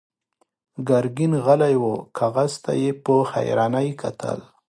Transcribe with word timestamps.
ګرګين 0.87 1.33
غلی 1.45 1.75
و، 1.81 1.83
کاغذ 2.17 2.51
ته 2.63 2.71
يې 2.81 2.91
په 3.03 3.15
حيرانۍ 3.31 3.89
کتل. 4.01 4.39